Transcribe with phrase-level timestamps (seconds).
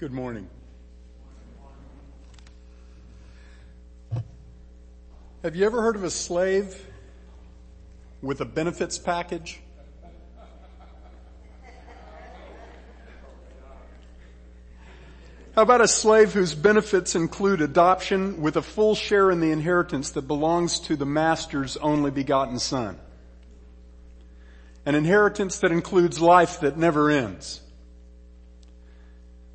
[0.00, 0.48] Good morning.
[5.42, 6.86] Have you ever heard of a slave
[8.22, 9.60] with a benefits package?
[15.54, 20.12] How about a slave whose benefits include adoption with a full share in the inheritance
[20.12, 22.98] that belongs to the master's only begotten son?
[24.86, 27.60] An inheritance that includes life that never ends.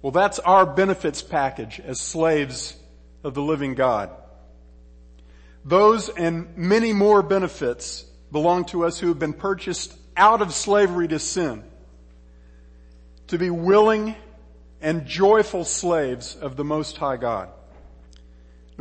[0.05, 2.75] Well, that's our benefits package as slaves
[3.23, 4.11] of the living God.
[5.63, 11.07] Those and many more benefits belong to us who have been purchased out of slavery
[11.07, 11.63] to sin
[13.29, 14.15] to be willing
[14.79, 17.49] and joyful slaves of the Most High God.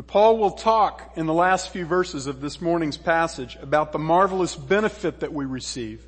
[0.07, 4.55] Paul will talk in the last few verses of this morning's passage about the marvelous
[4.55, 6.07] benefit that we receive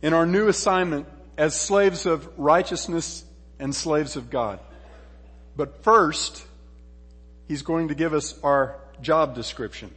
[0.00, 3.26] in our new assignment as slaves of righteousness
[3.60, 4.58] and slaves of God.
[5.56, 6.44] But first,
[7.46, 9.92] he's going to give us our job description.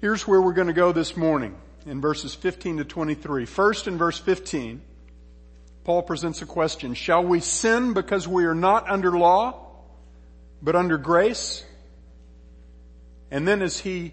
[0.00, 3.46] Here's where we're going to go this morning in verses 15 to 23.
[3.46, 4.82] First in verse 15,
[5.84, 6.94] Paul presents a question.
[6.94, 9.54] Shall we sin because we are not under law,
[10.62, 11.64] but under grace?
[13.30, 14.12] And then as he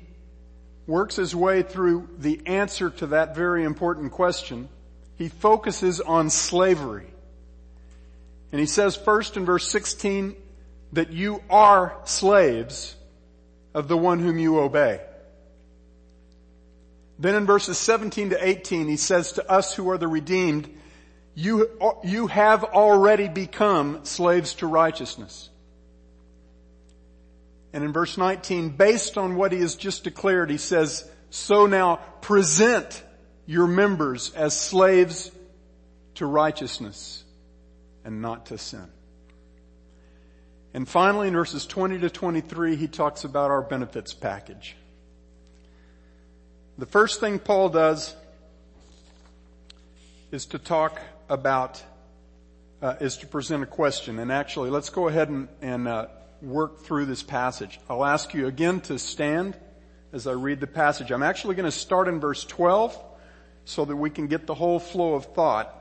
[0.88, 4.70] works his way through the answer to that very important question,
[5.18, 7.08] he focuses on slavery.
[8.52, 10.36] And he says first in verse 16
[10.94, 12.96] that you are slaves
[13.74, 15.02] of the one whom you obey.
[17.20, 20.70] Then in verses 17 to 18 he says to us who are the redeemed,
[21.36, 21.70] you,
[22.04, 25.50] you have already become slaves to righteousness.
[27.74, 31.96] And in verse 19, based on what he has just declared, he says, so now
[32.22, 33.04] present
[33.46, 35.32] your members as slaves
[36.16, 37.24] to righteousness
[38.06, 38.88] and not to sin.
[40.74, 44.76] And finally in verses 20 to 23, he talks about our benefits package.
[46.78, 48.16] The first thing Paul does
[50.32, 51.84] is to talk about,
[52.82, 54.18] uh, is to present a question.
[54.18, 56.08] And actually, let's go ahead and, and uh,
[56.42, 57.80] work through this passage.
[57.88, 59.56] I'll ask you again to stand
[60.12, 61.12] as I read the passage.
[61.12, 63.00] I'm actually going to start in verse 12
[63.66, 65.80] so that we can get the whole flow of thought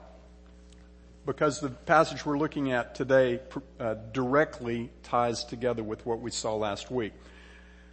[1.25, 3.41] because the passage we're looking at today
[3.78, 7.12] uh, directly ties together with what we saw last week.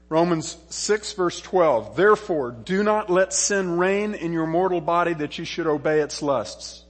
[0.10, 5.38] Romans 6 verse 12, therefore do not let sin reign in your mortal body that
[5.38, 6.84] you should obey its lusts.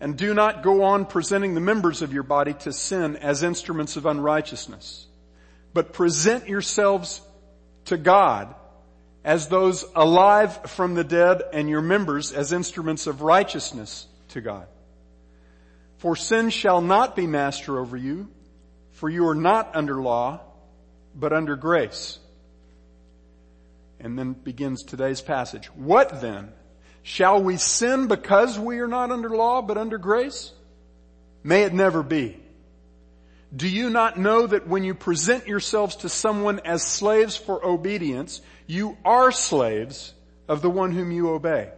[0.00, 3.96] And do not go on presenting the members of your body to sin as instruments
[3.96, 5.06] of unrighteousness,
[5.74, 7.20] but present yourselves
[7.86, 8.54] to God
[9.24, 14.66] as those alive from the dead and your members as instruments of righteousness to God.
[15.98, 18.28] For sin shall not be master over you,
[18.92, 20.40] for you are not under law,
[21.14, 22.18] but under grace.
[24.00, 25.66] And then begins today's passage.
[25.74, 26.52] What then?
[27.02, 30.52] Shall we sin because we are not under law, but under grace?
[31.42, 32.38] May it never be.
[33.54, 38.42] Do you not know that when you present yourselves to someone as slaves for obedience,
[38.66, 40.12] you are slaves
[40.48, 41.70] of the one whom you obey?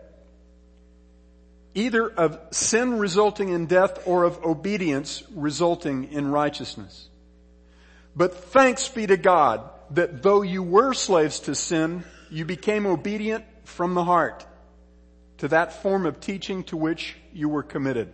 [1.74, 7.08] Either of sin resulting in death or of obedience resulting in righteousness.
[8.16, 13.44] But thanks be to God that though you were slaves to sin, you became obedient
[13.64, 14.44] from the heart
[15.38, 18.12] to that form of teaching to which you were committed.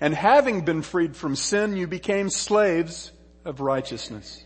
[0.00, 3.12] And having been freed from sin, you became slaves
[3.44, 4.44] of righteousness.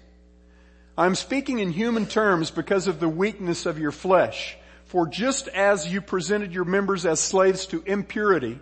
[0.96, 4.56] I'm speaking in human terms because of the weakness of your flesh.
[4.84, 8.58] For just as you presented your members as slaves to impurity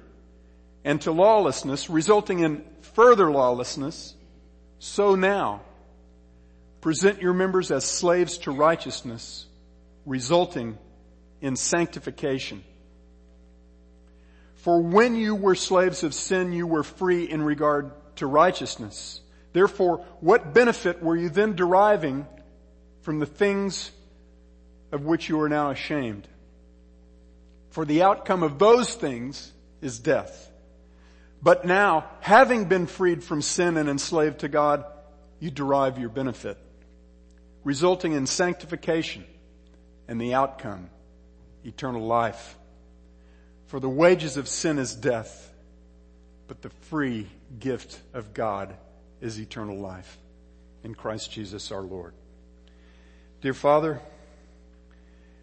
[0.84, 4.14] and to lawlessness, resulting in further lawlessness,
[4.78, 5.62] so now
[6.80, 9.46] present your members as slaves to righteousness,
[10.06, 10.78] resulting
[11.40, 12.62] in sanctification.
[14.68, 19.22] For when you were slaves of sin, you were free in regard to righteousness.
[19.54, 22.26] Therefore, what benefit were you then deriving
[23.00, 23.90] from the things
[24.92, 26.28] of which you are now ashamed?
[27.70, 29.50] For the outcome of those things
[29.80, 30.52] is death.
[31.40, 34.84] But now, having been freed from sin and enslaved to God,
[35.40, 36.58] you derive your benefit,
[37.64, 39.24] resulting in sanctification
[40.08, 40.90] and the outcome,
[41.64, 42.58] eternal life.
[43.68, 45.52] For the wages of sin is death,
[46.48, 47.28] but the free
[47.60, 48.74] gift of God
[49.20, 50.16] is eternal life
[50.82, 52.14] in Christ Jesus our Lord.
[53.42, 54.00] Dear Father,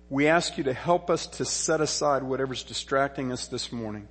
[0.09, 4.07] we ask you to help us to set aside whatever's distracting us this morning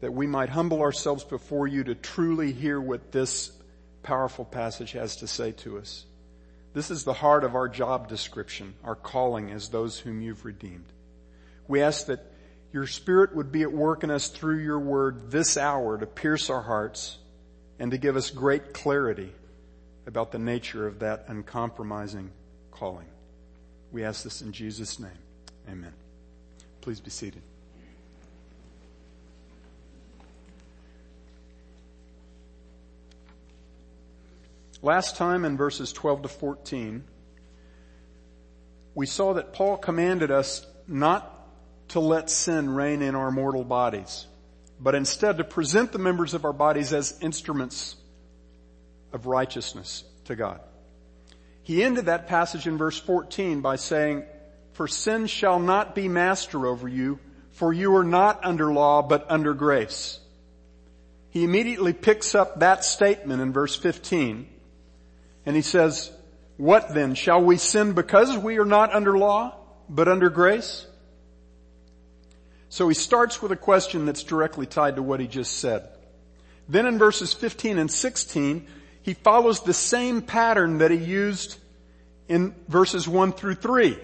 [0.00, 3.50] that we might humble ourselves before you to truly hear what this
[4.04, 6.04] powerful passage has to say to us.
[6.74, 10.86] This is the heart of our job description, our calling as those whom you've redeemed.
[11.66, 12.24] We ask that
[12.72, 16.50] your spirit would be at work in us through your word this hour to pierce
[16.50, 17.18] our hearts
[17.78, 19.32] and to give us great clarity
[20.06, 22.30] about the nature of that uncompromising
[22.70, 23.06] calling.
[23.92, 25.10] We ask this in Jesus' name.
[25.68, 25.92] Amen.
[26.80, 27.42] Please be seated.
[34.80, 37.02] Last time in verses 12 to 14,
[38.94, 41.37] we saw that Paul commanded us not
[41.88, 44.26] to let sin reign in our mortal bodies,
[44.80, 47.96] but instead to present the members of our bodies as instruments
[49.12, 50.60] of righteousness to God.
[51.62, 54.24] He ended that passage in verse 14 by saying,
[54.72, 57.18] for sin shall not be master over you,
[57.52, 60.20] for you are not under law, but under grace.
[61.30, 64.48] He immediately picks up that statement in verse 15
[65.44, 66.12] and he says,
[66.58, 67.14] what then?
[67.14, 69.56] Shall we sin because we are not under law,
[69.88, 70.86] but under grace?
[72.68, 75.88] So he starts with a question that's directly tied to what he just said.
[76.68, 78.66] Then in verses 15 and 16,
[79.02, 81.56] he follows the same pattern that he used
[82.28, 83.98] in verses 1 through 3.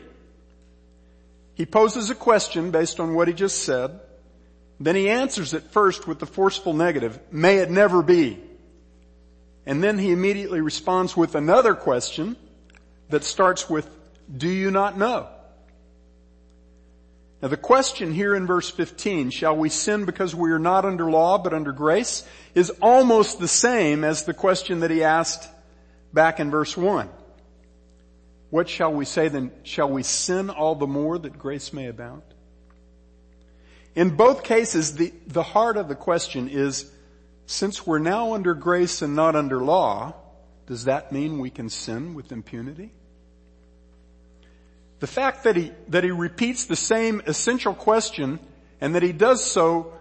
[1.55, 4.01] He poses a question based on what he just said.
[4.81, 8.41] Then he answers it first with the forceful negative, may it never be.
[9.67, 12.37] And then he immediately responds with another question
[13.11, 13.89] that starts with,
[14.37, 15.29] do you not know?
[17.45, 21.11] Now the question here in verse 15, shall we sin because we are not under
[21.11, 25.47] law but under grace, is almost the same as the question that he asked
[26.11, 27.07] back in verse 1.
[28.49, 29.53] What shall we say then?
[29.63, 32.23] Shall we sin all the more that grace may abound?
[33.95, 36.91] In both cases, the, the heart of the question is,
[37.45, 40.15] since we're now under grace and not under law,
[40.65, 42.95] does that mean we can sin with impunity?
[45.05, 48.41] The fact that he, that he repeats the same essential question
[48.81, 49.93] and that he does so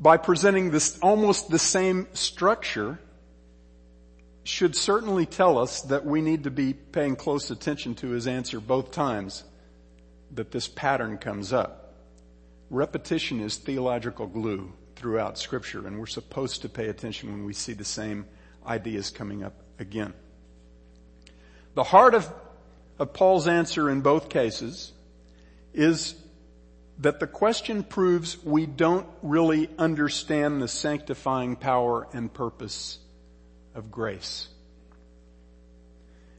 [0.00, 2.98] by presenting this, almost the same structure
[4.42, 8.58] should certainly tell us that we need to be paying close attention to his answer
[8.58, 9.44] both times
[10.32, 11.94] that this pattern comes up.
[12.68, 17.74] Repetition is theological glue throughout scripture and we're supposed to pay attention when we see
[17.74, 18.26] the same
[18.66, 20.12] ideas coming up again.
[21.74, 22.28] The heart of,
[22.98, 24.92] of Paul's answer in both cases
[25.72, 26.14] is
[26.98, 32.98] that the question proves we don't really understand the sanctifying power and purpose
[33.74, 34.48] of grace.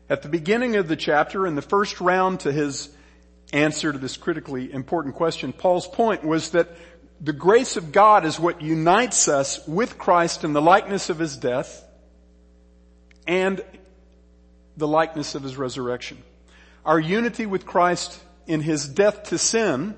[0.10, 2.90] At the beginning of the chapter, in the first round to his
[3.54, 6.70] answer to this critically important question, Paul's point was that
[7.22, 11.38] the grace of God is what unites us with Christ in the likeness of his
[11.38, 11.86] death
[13.28, 13.62] and
[14.78, 16.18] the likeness of his resurrection.
[16.86, 19.96] Our unity with Christ in his death to sin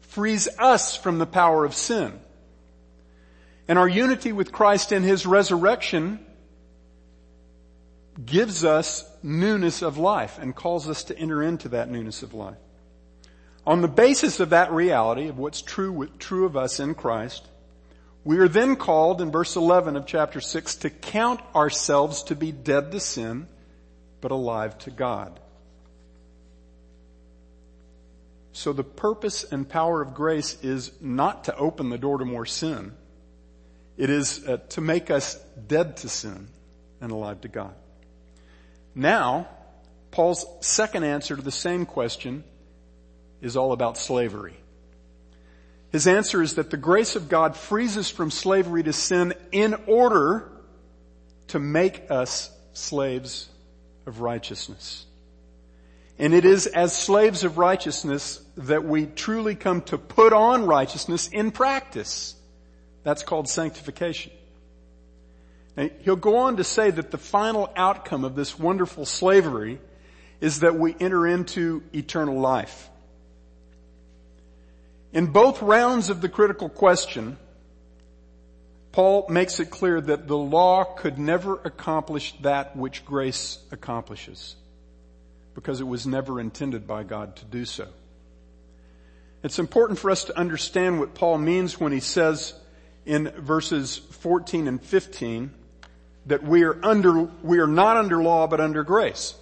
[0.00, 2.18] frees us from the power of sin.
[3.68, 6.24] And our unity with Christ in his resurrection
[8.24, 12.56] gives us newness of life and calls us to enter into that newness of life.
[13.66, 17.46] On the basis of that reality of what's true, true of us in Christ,
[18.24, 22.52] we are then called in verse 11 of chapter 6 to count ourselves to be
[22.52, 23.48] dead to sin,
[24.20, 25.38] but alive to God.
[28.56, 32.46] So the purpose and power of grace is not to open the door to more
[32.46, 32.94] sin.
[33.98, 35.34] It is uh, to make us
[35.68, 36.48] dead to sin
[37.02, 37.74] and alive to God.
[38.94, 39.46] Now,
[40.10, 42.44] Paul's second answer to the same question
[43.42, 44.56] is all about slavery.
[45.92, 49.74] His answer is that the grace of God frees us from slavery to sin in
[49.86, 50.50] order
[51.48, 53.50] to make us slaves
[54.06, 55.04] of righteousness.
[56.18, 61.28] And it is as slaves of righteousness that we truly come to put on righteousness
[61.28, 62.34] in practice.
[63.02, 64.32] That's called sanctification.
[66.00, 69.78] He'll go on to say that the final outcome of this wonderful slavery
[70.40, 72.88] is that we enter into eternal life.
[75.12, 77.36] In both rounds of the critical question,
[78.92, 84.56] Paul makes it clear that the law could never accomplish that which grace accomplishes
[85.56, 87.88] because it was never intended by God to do so.
[89.42, 92.54] It's important for us to understand what Paul means when he says
[93.04, 95.50] in verses 14 and 15
[96.26, 99.34] that we are under, we are not under law but under grace.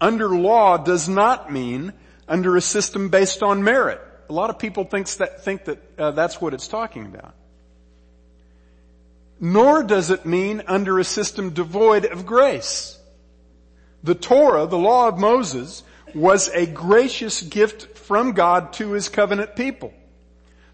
[0.00, 1.92] Under law does not mean
[2.26, 4.00] under a system based on merit.
[4.28, 7.34] A lot of people thinks that, think that uh, that's what it's talking about.
[9.42, 12.96] nor does it mean under a system devoid of grace.
[14.04, 15.82] The Torah, the law of Moses,
[16.14, 19.92] was a gracious gift from God to his covenant people.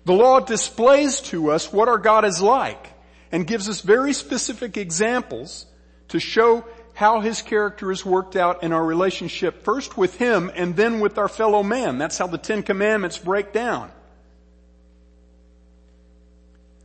[0.04, 2.94] The law displays to us what our God is like
[3.30, 5.66] and gives us very specific examples
[6.08, 10.74] to show how his character is worked out in our relationship first with him and
[10.74, 11.98] then with our fellow man.
[11.98, 13.92] That's how the Ten Commandments break down.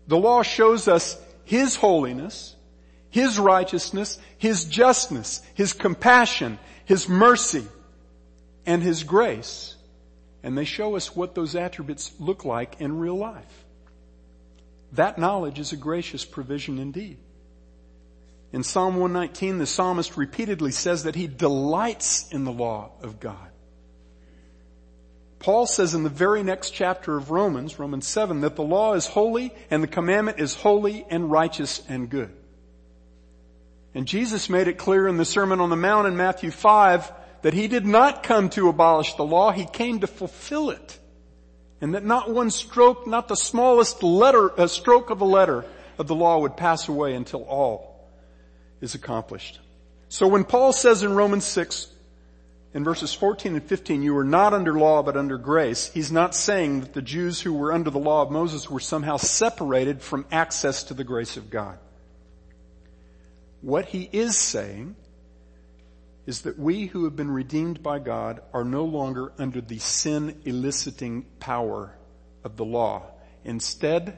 [0.08, 2.56] The law shows us his holiness,
[3.14, 7.64] his righteousness, his justness, his compassion, his mercy,
[8.66, 9.76] and his grace.
[10.42, 13.66] And they show us what those attributes look like in real life.
[14.94, 17.20] That knowledge is a gracious provision indeed.
[18.52, 23.52] In Psalm 119, the psalmist repeatedly says that he delights in the law of God.
[25.38, 29.06] Paul says in the very next chapter of Romans, Romans 7, that the law is
[29.06, 32.36] holy and the commandment is holy and righteous and good.
[33.96, 37.12] And Jesus made it clear in the Sermon on the Mount in Matthew 5
[37.44, 41.00] that he did not come to abolish the law, he came to fulfill it.
[41.82, 45.66] And that not one stroke, not the smallest letter, a stroke of a letter
[45.98, 48.10] of the law would pass away until all
[48.82, 49.60] is accomplished.
[50.08, 51.90] So when Paul says in Romans 6,
[52.74, 56.34] in verses 14 and 15, you are not under law but under grace, he's not
[56.34, 60.26] saying that the Jews who were under the law of Moses were somehow separated from
[60.32, 61.78] access to the grace of God.
[63.64, 64.98] What he is saying
[66.26, 70.42] is that we who have been redeemed by God are no longer under the sin
[70.44, 71.96] eliciting power
[72.44, 73.04] of the law.
[73.46, 74.18] Instead,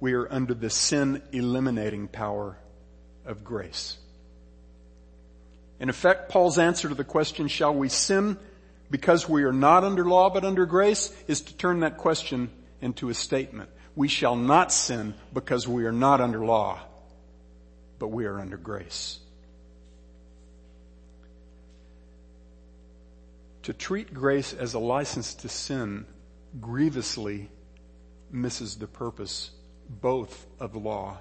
[0.00, 2.58] we are under the sin eliminating power
[3.24, 3.96] of grace.
[5.78, 8.36] In effect, Paul's answer to the question, shall we sin
[8.90, 13.10] because we are not under law but under grace, is to turn that question into
[13.10, 13.70] a statement.
[13.94, 16.80] We shall not sin because we are not under law,
[18.00, 19.20] but we are under grace.
[23.64, 26.06] To treat grace as a license to sin
[26.60, 27.50] grievously
[28.32, 29.50] misses the purpose
[29.88, 31.18] both of law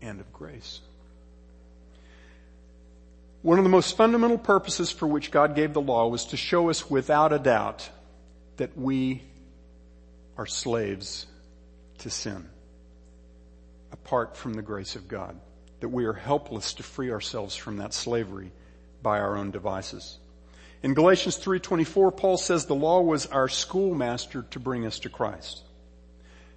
[0.00, 0.80] and of grace.
[3.42, 6.70] One of the most fundamental purposes for which God gave the law was to show
[6.70, 7.90] us without a doubt
[8.56, 9.22] that we
[10.36, 11.26] are slaves
[11.98, 12.48] to sin
[13.90, 15.40] apart from the grace of God.
[15.80, 18.50] That we are helpless to free ourselves from that slavery
[19.02, 20.18] by our own devices.
[20.82, 25.62] In Galatians 3.24, Paul says the law was our schoolmaster to bring us to Christ.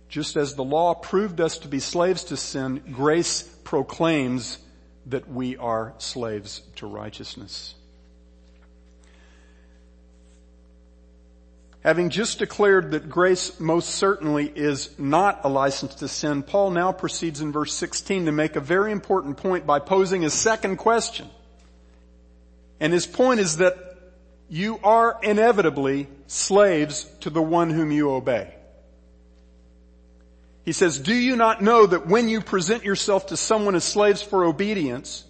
[0.10, 4.60] Just as the law proved us to be slaves to sin, grace proclaims
[5.08, 7.75] that we are slaves to righteousness.
[11.84, 16.92] Having just declared that grace most certainly is not a license to sin, Paul now
[16.92, 21.28] proceeds in verse 16 to make a very important point by posing a second question.
[22.80, 23.76] And his point is that
[24.48, 28.54] you are inevitably slaves to the one whom you obey.
[30.64, 34.22] He says, do you not know that when you present yourself to someone as slaves
[34.22, 35.24] for obedience,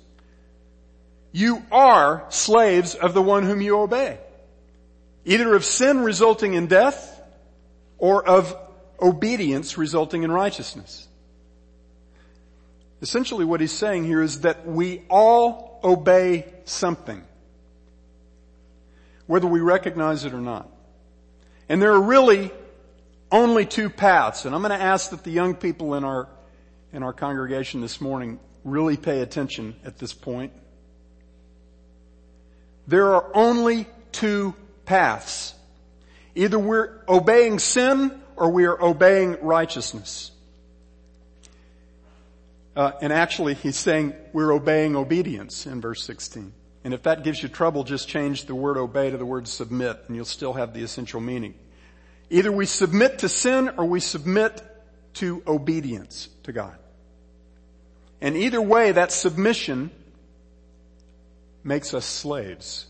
[1.31, 4.19] you are slaves of the one whom you obey?
[5.25, 7.21] Either of sin resulting in death
[7.97, 8.55] or of
[8.99, 11.07] obedience resulting in righteousness.
[13.01, 17.23] Essentially what he's saying here is that we all obey something.
[19.25, 20.69] Whether we recognize it or not.
[21.67, 22.51] And there are really
[23.31, 24.45] only two paths.
[24.45, 26.27] And I'm going to ask that the young people in our,
[26.91, 30.53] in our congregation this morning really pay attention at this point.
[32.87, 34.53] There are only two
[34.85, 35.53] paths.
[36.35, 40.31] Either we're obeying sin or we are obeying righteousness.
[42.75, 46.53] Uh, and actually, he's saying we're obeying obedience in verse 16.
[46.83, 50.03] And if that gives you trouble, just change the word obey to the word submit
[50.07, 51.53] and you'll still have the essential meaning.
[52.29, 54.63] Either we submit to sin or we submit
[55.15, 56.75] to obedience to God.
[58.21, 59.91] And either way, that submission
[61.63, 62.85] makes us slaves.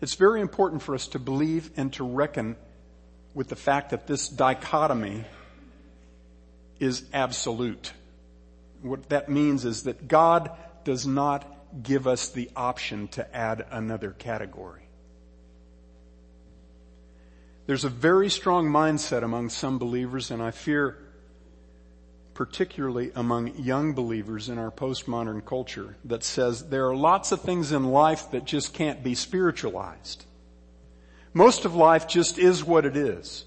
[0.00, 2.56] It's very important for us to believe and to reckon
[3.34, 5.24] with the fact that this dichotomy
[6.78, 7.92] is absolute.
[8.82, 10.50] What that means is that God
[10.84, 11.46] does not
[11.82, 14.82] give us the option to add another category.
[17.66, 20.98] There's a very strong mindset among some believers, and I fear
[22.40, 27.70] particularly among young believers in our postmodern culture, that says there are lots of things
[27.70, 30.24] in life that just can't be spiritualized.
[31.34, 33.44] Most of life just is what it is.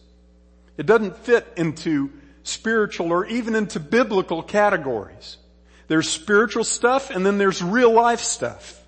[0.78, 2.12] It doesn't fit into
[2.44, 5.38] spiritual or even into biblical categories.
[5.88, 8.80] There's spiritual stuff and then there's real life stuff.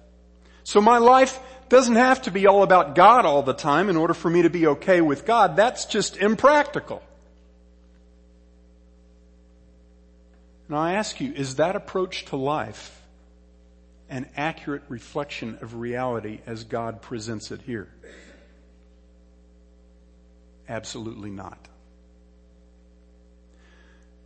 [0.63, 4.13] So my life doesn't have to be all about God all the time in order
[4.13, 5.55] for me to be okay with God.
[5.55, 7.01] That's just impractical.
[10.67, 13.01] Now I ask you, is that approach to life
[14.09, 17.87] an accurate reflection of reality as God presents it here?
[20.67, 21.57] Absolutely not.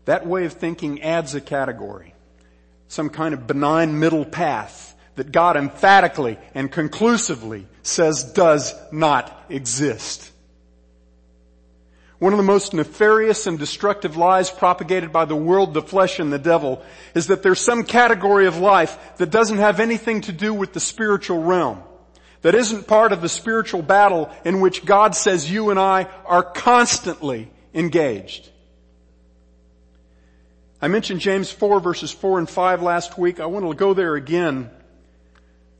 [0.06, 2.14] That way of thinking adds a category.
[2.88, 10.32] Some kind of benign middle path that God emphatically and conclusively says does not exist.
[12.20, 16.32] One of the most nefarious and destructive lies propagated by the world, the flesh, and
[16.32, 16.84] the devil
[17.16, 20.82] is that there's some category of life that doesn't have anything to do with the
[20.82, 21.82] spiritual realm.
[22.42, 26.44] That isn't part of the spiritual battle in which God says you and I are
[26.44, 28.50] constantly engaged.
[30.82, 33.40] I mentioned James 4 verses 4 and 5 last week.
[33.40, 34.70] I want to go there again.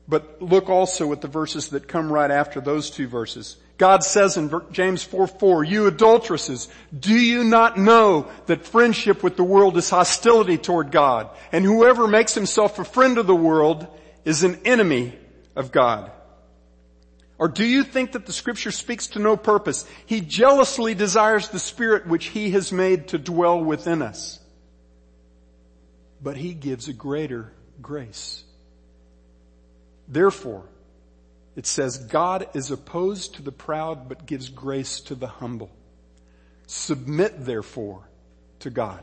[0.08, 3.56] But look also at the verses that come right after those two verses.
[3.80, 9.38] God says in James 4, 4, you adulteresses, do you not know that friendship with
[9.38, 11.30] the world is hostility toward God?
[11.50, 13.86] And whoever makes himself a friend of the world
[14.26, 15.18] is an enemy
[15.56, 16.12] of God.
[17.38, 19.86] Or do you think that the scripture speaks to no purpose?
[20.04, 24.38] He jealously desires the spirit which he has made to dwell within us.
[26.22, 28.44] But he gives a greater grace.
[30.06, 30.66] Therefore,
[31.56, 35.70] it says, God is opposed to the proud but gives grace to the humble.
[36.66, 38.08] Submit therefore
[38.60, 39.02] to God.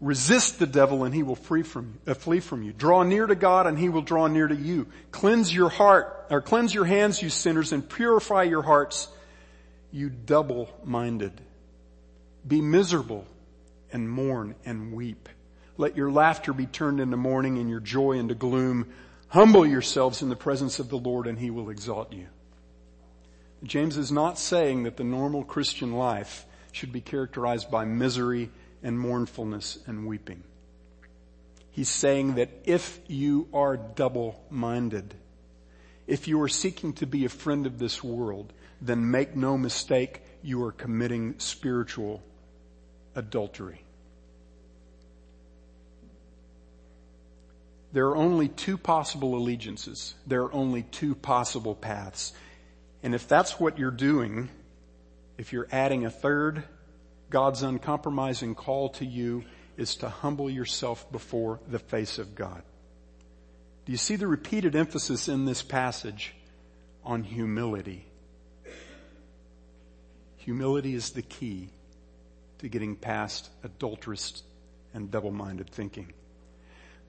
[0.00, 2.72] Resist the devil and he will flee from, you, uh, flee from you.
[2.72, 4.86] Draw near to God and he will draw near to you.
[5.10, 9.08] Cleanse your heart, or cleanse your hands, you sinners, and purify your hearts,
[9.92, 11.40] you double-minded.
[12.46, 13.26] Be miserable
[13.92, 15.28] and mourn and weep.
[15.76, 18.92] Let your laughter be turned into mourning and your joy into gloom.
[19.34, 22.28] Humble yourselves in the presence of the Lord and he will exalt you.
[23.64, 28.96] James is not saying that the normal Christian life should be characterized by misery and
[28.96, 30.44] mournfulness and weeping.
[31.72, 35.16] He's saying that if you are double-minded,
[36.06, 40.22] if you are seeking to be a friend of this world, then make no mistake,
[40.44, 42.22] you are committing spiritual
[43.16, 43.83] adultery.
[47.94, 50.16] There are only two possible allegiances.
[50.26, 52.32] There are only two possible paths.
[53.04, 54.48] And if that's what you're doing,
[55.38, 56.64] if you're adding a third,
[57.30, 59.44] God's uncompromising call to you
[59.76, 62.64] is to humble yourself before the face of God.
[63.86, 66.34] Do you see the repeated emphasis in this passage
[67.04, 68.08] on humility?
[70.38, 71.68] Humility is the key
[72.58, 74.42] to getting past adulterous
[74.92, 76.12] and double-minded thinking.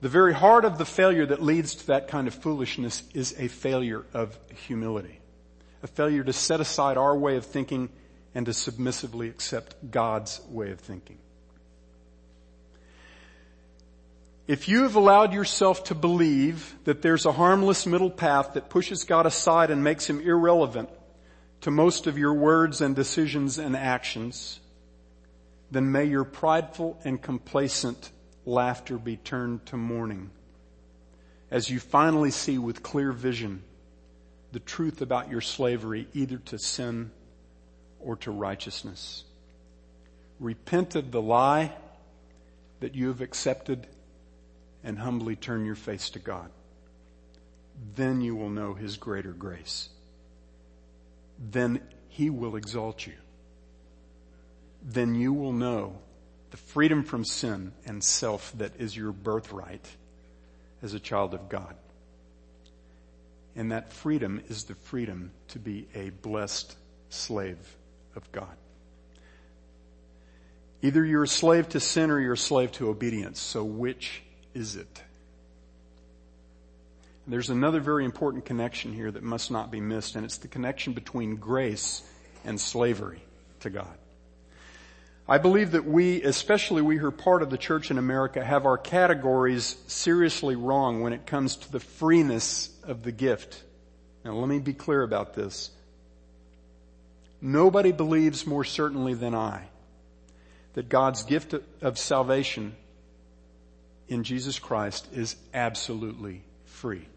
[0.00, 3.48] The very heart of the failure that leads to that kind of foolishness is a
[3.48, 5.20] failure of humility.
[5.82, 7.88] A failure to set aside our way of thinking
[8.34, 11.18] and to submissively accept God's way of thinking.
[14.46, 19.02] If you have allowed yourself to believe that there's a harmless middle path that pushes
[19.02, 20.88] God aside and makes him irrelevant
[21.62, 24.60] to most of your words and decisions and actions,
[25.70, 28.10] then may your prideful and complacent
[28.46, 30.30] laughter be turned to mourning
[31.50, 33.62] as you finally see with clear vision
[34.52, 37.10] the truth about your slavery either to sin
[38.00, 39.24] or to righteousness.
[40.40, 41.72] Repent of the lie
[42.80, 43.86] that you have accepted
[44.84, 46.50] and humbly turn your face to God.
[47.94, 49.88] Then you will know His greater grace.
[51.38, 53.14] Then He will exalt you.
[54.82, 55.98] Then you will know
[56.50, 59.86] the freedom from sin and self that is your birthright
[60.82, 61.74] as a child of God.
[63.54, 66.76] And that freedom is the freedom to be a blessed
[67.08, 67.58] slave
[68.14, 68.54] of God.
[70.82, 73.40] Either you're a slave to sin or you're a slave to obedience.
[73.40, 74.22] So which
[74.54, 75.02] is it?
[77.26, 80.92] There's another very important connection here that must not be missed, and it's the connection
[80.92, 82.02] between grace
[82.44, 83.20] and slavery
[83.60, 83.98] to God.
[85.28, 88.64] I believe that we, especially we who are part of the church in America, have
[88.64, 93.62] our categories seriously wrong when it comes to the freeness of the gift.
[94.24, 95.70] Now let me be clear about this.
[97.40, 99.68] Nobody believes more certainly than I
[100.74, 102.76] that God's gift of salvation
[104.08, 107.08] in Jesus Christ is absolutely free.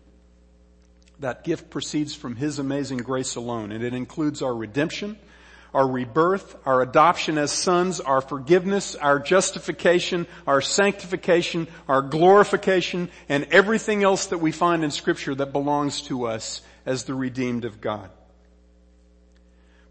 [1.20, 5.18] That gift proceeds from His amazing grace alone and it includes our redemption,
[5.74, 13.48] our rebirth, our adoption as sons, our forgiveness, our justification, our sanctification, our glorification, and
[13.52, 17.82] everything else that we find in scripture that belongs to us as the redeemed of
[17.82, 18.10] God.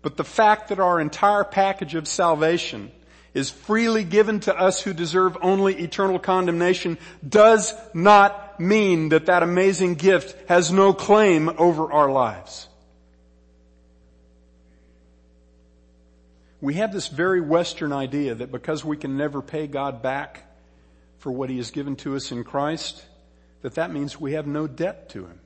[0.03, 2.93] But the fact that our entire package of salvation
[3.35, 9.43] is freely given to us who deserve only eternal condemnation does not mean that that
[9.43, 12.68] amazing gift has no claim over our lives.
[16.61, 20.45] We have this very Western idea that because we can never pay God back
[21.19, 23.05] for what He has given to us in Christ,
[23.63, 25.41] that that means we have no debt to Him.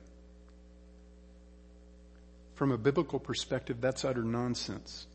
[2.55, 5.07] From a biblical perspective, that's utter nonsense.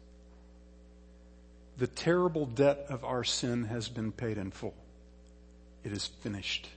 [1.79, 4.75] The terrible debt of our sin has been paid in full.
[5.85, 6.69] It is finished.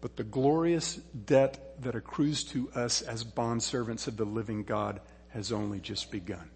[0.00, 5.52] But the glorious debt that accrues to us as bondservants of the living God has
[5.52, 6.50] only just begun.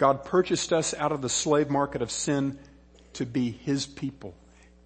[0.00, 2.58] God purchased us out of the slave market of sin
[3.12, 4.34] to be His people,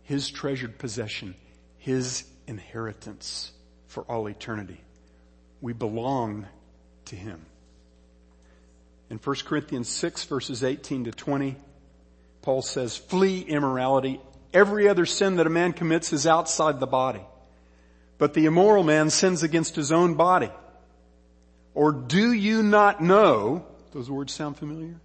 [0.02, 1.36] His treasured possession,
[1.78, 3.52] His inheritance
[3.86, 4.80] for all eternity.
[5.60, 6.48] We belong
[7.04, 7.46] to Him.
[9.08, 11.54] In 1 Corinthians 6 verses 18 to 20,
[12.42, 14.20] Paul says, flee immorality.
[14.52, 17.22] Every other sin that a man commits is outside the body.
[18.18, 20.50] But the immoral man sins against his own body.
[21.72, 24.96] Or do you not know, those words sound familiar?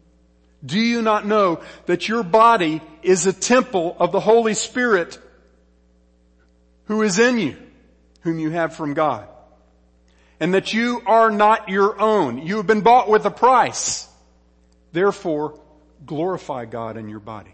[0.66, 5.18] Do you not know that your body is a temple of the Holy Spirit
[6.86, 7.56] who is in you,
[8.22, 9.28] whom you have from God?
[10.42, 12.46] And that you are not your own.
[12.46, 14.08] You have been bought with a price.
[14.92, 15.60] Therefore,
[16.06, 17.54] glorify God in your body.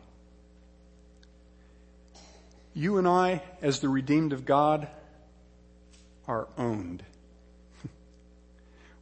[2.73, 4.87] You and I, as the redeemed of God,
[6.27, 7.03] are owned.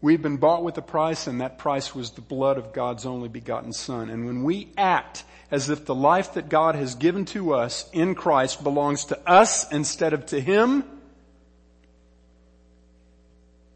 [0.04, 3.30] We've been bought with a price and that price was the blood of God's only
[3.30, 4.10] begotten son.
[4.10, 8.14] And when we act as if the life that God has given to us in
[8.14, 10.84] Christ belongs to us instead of to Him,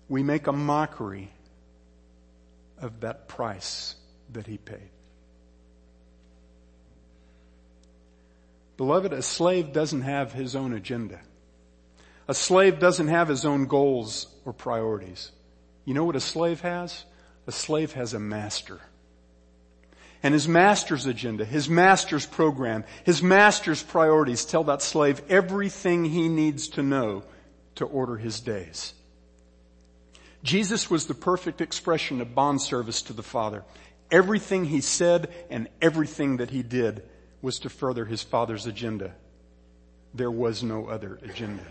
[0.10, 1.32] we make a mockery
[2.82, 3.96] of that price
[4.34, 4.90] that He paid.
[8.76, 11.22] Beloved, a slave doesn't have his own agenda.
[12.28, 15.32] A slave doesn't have his own goals or priorities.
[15.88, 17.06] You know what a slave has?
[17.48, 18.82] A slave has a master.
[20.22, 26.28] And his master's agenda, his master's program, his master's priorities tell that slave everything he
[26.28, 27.24] needs to know
[27.76, 28.94] to order his days.
[30.44, 33.64] Jesus was the perfect expression of bond service to the Father.
[34.12, 37.02] Everything he said and everything that he did
[37.42, 39.14] was to further his Father's agenda.
[40.14, 41.64] There was no other agenda.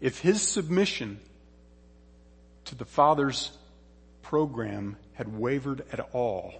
[0.00, 1.20] If his submission
[2.66, 3.50] to the Father's
[4.22, 6.54] program had wavered at all,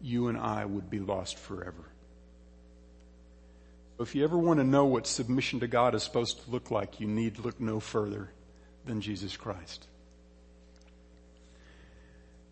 [0.00, 1.84] you and I would be lost forever.
[4.00, 6.98] If you ever want to know what submission to God is supposed to look like,
[6.98, 8.30] you need look no further
[8.84, 9.86] than Jesus Christ.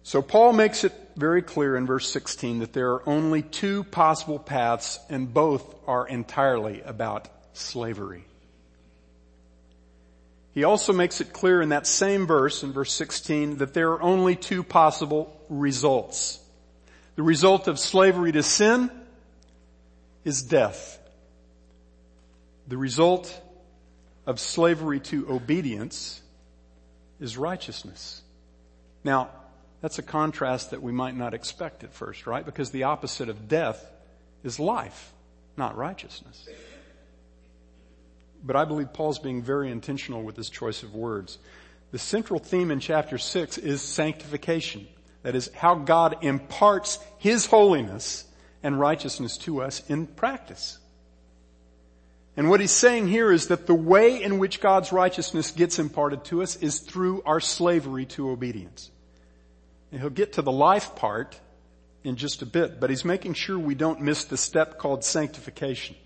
[0.03, 4.39] So Paul makes it very clear in verse 16 that there are only two possible
[4.39, 8.25] paths and both are entirely about slavery.
[10.53, 14.03] He also makes it clear in that same verse, in verse 16, that there are
[14.03, 16.41] only two possible results.
[17.17, 18.91] The result of slavery to sin
[20.25, 20.99] is death.
[22.67, 23.41] The result
[24.27, 26.21] of slavery to obedience
[27.21, 28.23] is righteousness.
[29.05, 29.31] Now,
[29.81, 32.45] that's a contrast that we might not expect at first, right?
[32.45, 33.91] Because the opposite of death
[34.45, 35.13] is life,
[35.57, 36.49] not righteousness.
[38.43, 41.39] But I believe Paul's being very intentional with his choice of words.
[41.93, 44.87] The central theme in chapter 6 is sanctification.
[45.23, 48.25] That is how God imparts His holiness
[48.63, 50.79] and righteousness to us in practice.
[52.37, 56.25] And what he's saying here is that the way in which God's righteousness gets imparted
[56.27, 58.91] to us is through our slavery to obedience.
[59.91, 61.39] And he'll get to the life part
[62.05, 65.97] in just a bit, but he's making sure we don't miss the step called sanctification.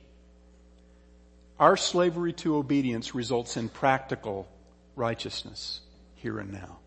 [1.59, 4.49] Our slavery to obedience results in practical
[4.97, 5.81] righteousness
[6.17, 6.79] here and now.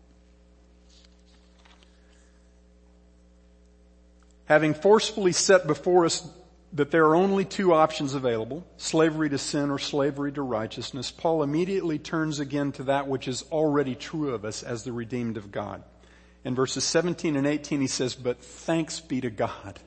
[4.44, 6.26] Having forcefully set before us
[6.72, 11.42] that there are only two options available, slavery to sin or slavery to righteousness, Paul
[11.42, 15.50] immediately turns again to that which is already true of us as the redeemed of
[15.50, 15.82] God.
[16.44, 19.80] In verses 17 and 18 he says, but thanks be to God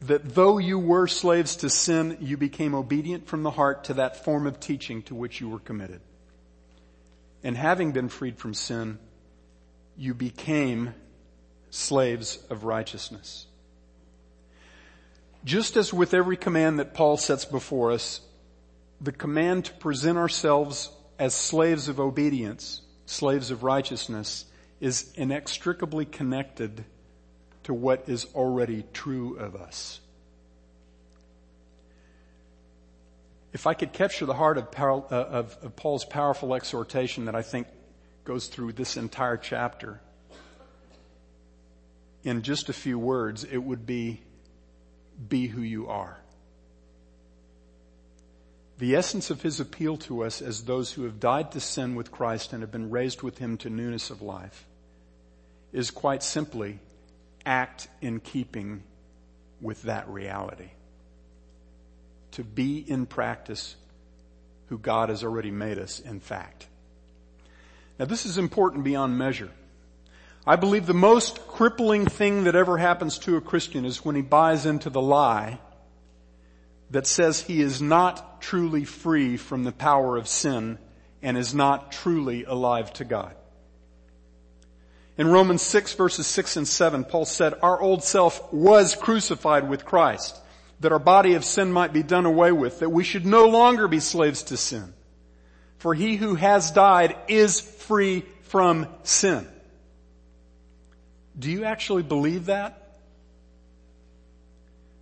[0.00, 4.24] that though you were slaves to sin, you became obedient from the heart to that
[4.24, 6.00] form of teaching to which you were committed.
[7.42, 8.98] And having been freed from sin,
[9.96, 10.94] you became
[11.70, 13.46] slaves of righteousness.
[15.44, 18.20] Just as with every command that Paul sets before us,
[19.00, 24.44] the command to present ourselves as slaves of obedience, slaves of righteousness,
[24.80, 26.84] is inextricably connected
[27.64, 30.00] to what is already true of us.
[33.52, 37.42] If I could capture the heart of, uh, of, of Paul's powerful exhortation that I
[37.42, 37.66] think
[38.24, 40.00] goes through this entire chapter
[42.22, 44.20] in just a few words, it would be,
[45.28, 46.18] be who you are.
[48.78, 52.10] The essence of his appeal to us as those who have died to sin with
[52.10, 54.66] Christ and have been raised with him to newness of life
[55.72, 56.78] is quite simply
[57.44, 58.82] act in keeping
[59.60, 60.70] with that reality.
[62.32, 63.76] To be in practice
[64.68, 66.66] who God has already made us in fact.
[67.98, 69.50] Now this is important beyond measure.
[70.46, 74.22] I believe the most crippling thing that ever happens to a Christian is when he
[74.22, 75.58] buys into the lie
[76.90, 80.78] that says he is not truly free from the power of sin
[81.22, 83.34] and is not truly alive to God.
[85.20, 89.84] In Romans 6 verses 6 and 7, Paul said, our old self was crucified with
[89.84, 90.40] Christ,
[90.80, 93.86] that our body of sin might be done away with, that we should no longer
[93.86, 94.94] be slaves to sin.
[95.76, 99.46] For he who has died is free from sin.
[101.38, 102.96] Do you actually believe that?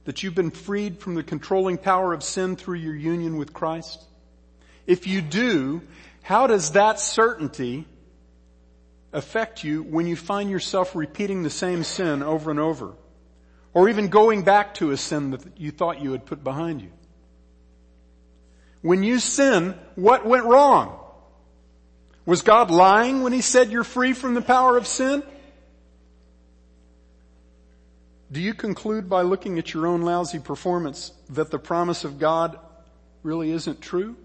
[0.03, 4.03] That you've been freed from the controlling power of sin through your union with Christ?
[4.85, 5.81] If you do,
[6.23, 7.87] how does that certainty
[9.13, 12.95] affect you when you find yourself repeating the same sin over and over?
[13.75, 16.91] Or even going back to a sin that you thought you had put behind you?
[18.83, 20.99] When you sin, what went wrong?
[22.25, 25.23] Was God lying when He said you're free from the power of sin?
[28.31, 32.59] Do you conclude by looking at your own lousy performance that the promise of God
[33.23, 34.17] really isn't true?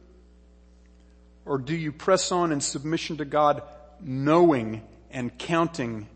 [1.46, 3.64] Or do you press on in submission to God
[4.04, 6.08] knowing and counting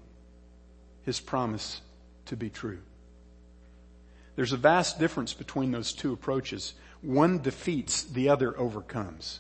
[1.04, 1.82] His promise
[2.26, 2.80] to be true?
[4.36, 6.76] There's a vast difference between those two approaches.
[7.02, 9.39] One defeats, the other overcomes.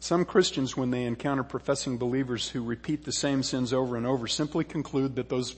[0.00, 4.26] Some Christians, when they encounter professing believers who repeat the same sins over and over,
[4.26, 5.54] simply conclude that those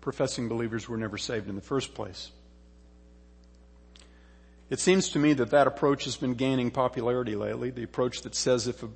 [0.00, 2.30] professing believers were never saved in the first place.
[4.68, 7.70] It seems to me that that approach has been gaining popularity lately.
[7.70, 8.88] The approach that says if a,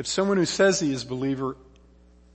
[0.00, 1.58] if someone who says he is believer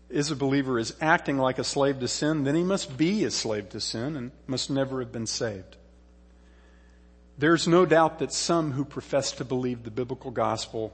[0.08, 3.32] is a believer is acting like a slave to sin, then he must be a
[3.32, 5.76] slave to sin and must never have been saved.
[7.40, 10.94] There's no doubt that some who profess to believe the biblical gospel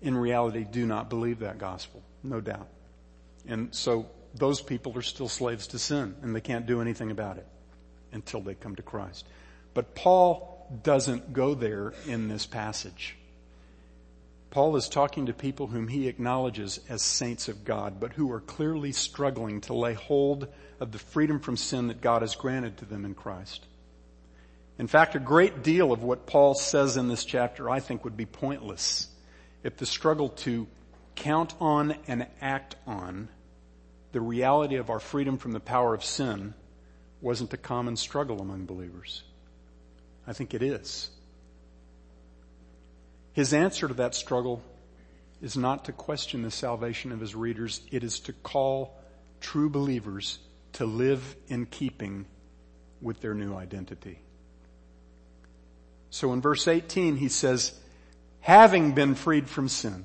[0.00, 2.02] in reality do not believe that gospel.
[2.22, 2.68] No doubt.
[3.46, 7.36] And so those people are still slaves to sin and they can't do anything about
[7.36, 7.46] it
[8.12, 9.26] until they come to Christ.
[9.74, 13.18] But Paul doesn't go there in this passage.
[14.50, 18.40] Paul is talking to people whom he acknowledges as saints of God, but who are
[18.40, 20.48] clearly struggling to lay hold
[20.80, 23.66] of the freedom from sin that God has granted to them in Christ.
[24.76, 28.16] In fact, a great deal of what Paul says in this chapter I think would
[28.16, 29.08] be pointless
[29.62, 30.66] if the struggle to
[31.14, 33.28] count on and act on
[34.12, 36.54] the reality of our freedom from the power of sin
[37.20, 39.22] wasn't a common struggle among believers.
[40.26, 41.10] I think it is.
[43.32, 44.62] His answer to that struggle
[45.40, 47.80] is not to question the salvation of his readers.
[47.90, 49.00] It is to call
[49.40, 50.38] true believers
[50.74, 52.26] to live in keeping
[53.00, 54.20] with their new identity.
[56.10, 57.72] So in verse 18 he says,
[58.40, 60.04] having been freed from sin,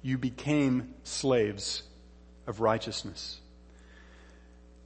[0.00, 1.82] you became slaves
[2.46, 3.40] of righteousness.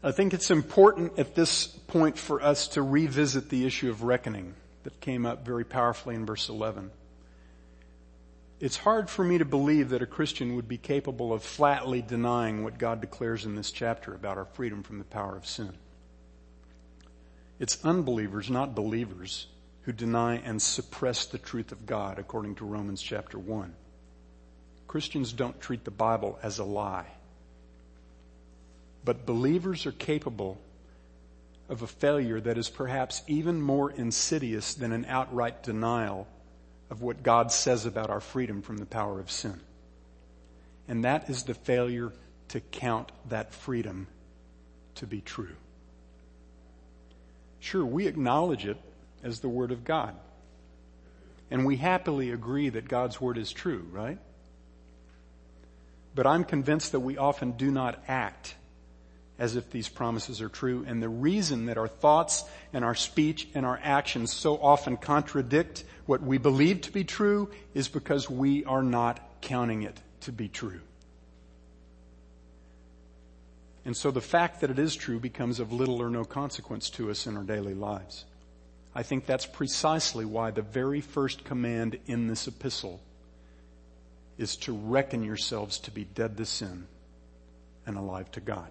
[0.02, 4.54] I think it's important at this point for us to revisit the issue of reckoning
[4.84, 6.90] that came up very powerfully in verse 11.
[8.60, 12.62] It's hard for me to believe that a Christian would be capable of flatly denying
[12.62, 15.72] what God declares in this chapter about our freedom from the power of sin.
[17.58, 19.48] It's unbelievers, not believers,
[19.82, 23.74] who deny and suppress the truth of God according to Romans chapter 1.
[24.86, 27.06] Christians don't treat the Bible as a lie.
[29.04, 30.60] But believers are capable
[31.68, 36.26] of a failure that is perhaps even more insidious than an outright denial
[36.90, 39.60] of what God says about our freedom from the power of sin.
[40.88, 42.12] And that is the failure
[42.48, 44.08] to count that freedom
[44.96, 45.56] to be true.
[47.60, 48.76] Sure, we acknowledge it
[49.22, 50.14] as the Word of God.
[51.50, 54.18] And we happily agree that God's Word is true, right?
[56.14, 58.54] But I'm convinced that we often do not act
[59.42, 60.84] as if these promises are true.
[60.86, 65.82] And the reason that our thoughts and our speech and our actions so often contradict
[66.06, 70.46] what we believe to be true is because we are not counting it to be
[70.46, 70.80] true.
[73.84, 77.10] And so the fact that it is true becomes of little or no consequence to
[77.10, 78.24] us in our daily lives.
[78.94, 83.00] I think that's precisely why the very first command in this epistle
[84.38, 86.86] is to reckon yourselves to be dead to sin
[87.84, 88.70] and alive to God.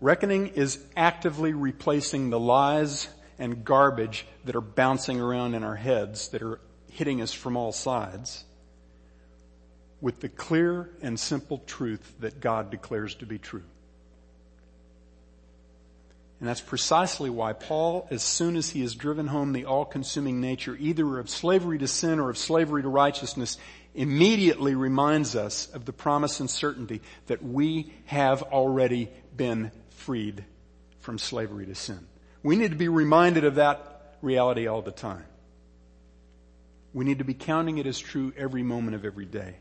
[0.00, 3.08] Reckoning is actively replacing the lies
[3.38, 6.58] and garbage that are bouncing around in our heads that are
[6.90, 8.44] hitting us from all sides
[10.00, 13.62] with the clear and simple truth that God declares to be true.
[16.40, 20.74] And that's precisely why Paul, as soon as he has driven home the all-consuming nature
[20.80, 23.58] either of slavery to sin or of slavery to righteousness,
[23.94, 29.70] immediately reminds us of the promise and certainty that we have already been
[30.10, 30.44] freed
[30.98, 32.04] from slavery to sin.
[32.42, 35.24] We need to be reminded of that reality all the time.
[36.92, 39.54] We need to be counting it as true every moment of every day.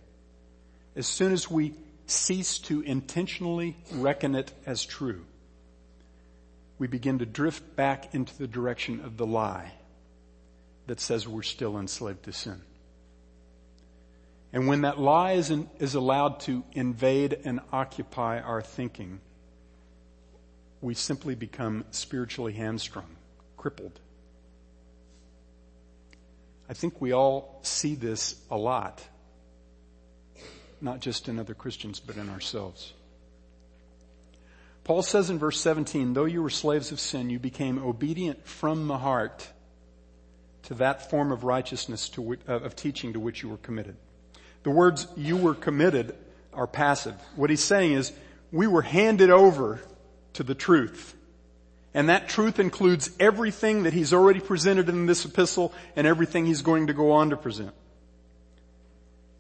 [0.96, 1.76] As soon as we
[2.08, 5.24] cease to intentionally reckon it as true,
[6.80, 9.72] we begin to drift back into the direction of the lie
[10.88, 12.60] that says we're still enslaved to sin.
[14.52, 19.20] And when that lie is, in, is allowed to invade and occupy our thinking,
[20.82, 23.16] we simply become spiritually hamstrung,
[23.58, 24.00] crippled.
[26.70, 29.04] I think we all see this a lot,
[30.80, 32.94] not just in other Christians, but in ourselves.
[34.84, 38.88] Paul says in verse 17, though you were slaves of sin, you became obedient from
[38.88, 39.48] the heart
[40.64, 43.96] to that form of righteousness uh, of teaching to which you were committed.
[44.64, 46.16] The words you were committed
[46.54, 47.16] are passive.
[47.36, 48.12] What he's saying is
[48.52, 49.80] we were handed over
[50.40, 51.18] to the truth.
[51.94, 56.62] And that truth includes everything that he's already presented in this epistle and everything he's
[56.62, 57.74] going to go on to present.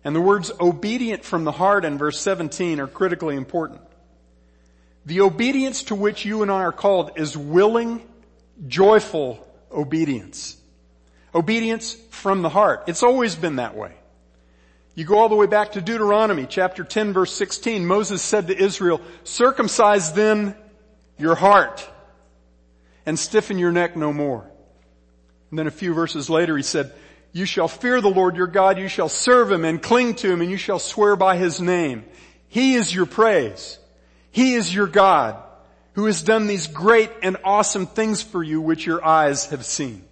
[0.03, 3.79] And the words obedient from the heart in verse 17 are critically important.
[5.05, 8.05] The obedience to which you and I are called is willing,
[8.67, 10.57] joyful obedience.
[11.33, 12.83] Obedience from the heart.
[12.88, 13.93] It's always been that way.
[14.95, 17.85] You go all the way back to Deuteronomy chapter 10 verse 16.
[17.85, 20.57] Moses said to Israel, circumcise then
[21.19, 21.88] your heart
[23.05, 24.49] and stiffen your neck no more.
[25.49, 26.93] And then a few verses later he said,
[27.32, 30.41] you shall fear the Lord your God, you shall serve him and cling to him
[30.41, 32.05] and you shall swear by his name.
[32.47, 33.77] He is your praise.
[34.32, 35.41] He is your God
[35.93, 40.03] who has done these great and awesome things for you which your eyes have seen.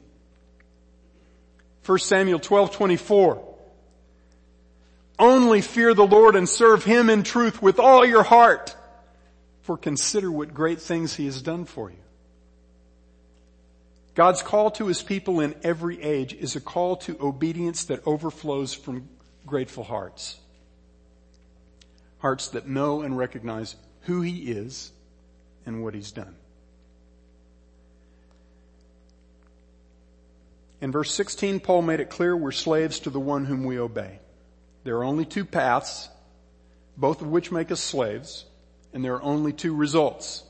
[1.85, 3.43] 1 Samuel 12, 24.
[5.19, 8.75] Only fear the Lord and serve Him in truth with all your heart
[9.67, 11.97] for consider what great things he has done for you.
[14.15, 18.73] God's call to his people in every age is a call to obedience that overflows
[18.73, 19.09] from
[19.45, 20.37] grateful hearts.
[22.19, 24.89] Hearts that know and recognize who he is
[25.65, 26.37] and what he's done.
[30.79, 34.19] In verse 16, Paul made it clear we're slaves to the one whom we obey.
[34.85, 36.07] There are only two paths,
[36.95, 38.45] both of which make us slaves
[38.97, 40.43] and there are only two results,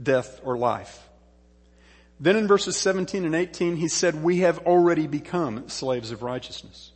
[0.00, 1.08] death or life.
[2.20, 6.92] Then in verses 17 and 18, he said, we have already become slaves of righteousness.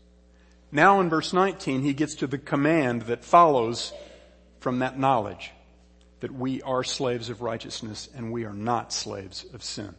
[0.71, 3.95] Now in verse 19, he gets to the command that follows
[4.61, 5.51] from that knowledge
[6.21, 9.95] that we are slaves of righteousness and we are not slaves of sin.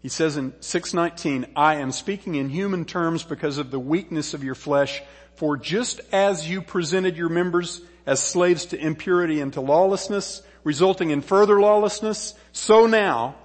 [0.00, 4.42] He says in 619, I am speaking in human terms because of the weakness of
[4.42, 5.02] your flesh,
[5.36, 11.10] for just as you presented your members as slaves to impurity and to lawlessness, resulting
[11.10, 13.36] in further lawlessness, so now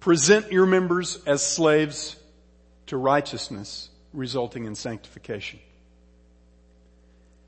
[0.00, 2.16] present your members as slaves
[2.86, 5.60] to righteousness, resulting in sanctification.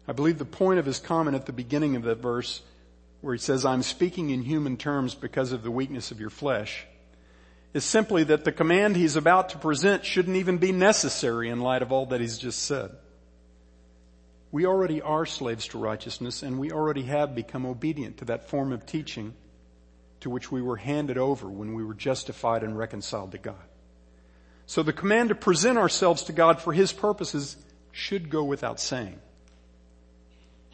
[0.06, 2.62] I believe the point of his comment at the beginning of that verse,
[3.22, 6.86] where he says, I'm speaking in human terms because of the weakness of your flesh,
[7.72, 11.82] is simply that the command he's about to present shouldn't even be necessary in light
[11.82, 12.90] of all that he's just said.
[14.54, 18.70] We already are slaves to righteousness and we already have become obedient to that form
[18.70, 19.34] of teaching
[20.20, 23.64] to which we were handed over when we were justified and reconciled to God.
[24.66, 27.56] So the command to present ourselves to God for His purposes
[27.90, 29.18] should go without saying.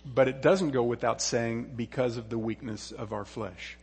[0.04, 3.78] But it doesn't go without saying because of the weakness of our flesh.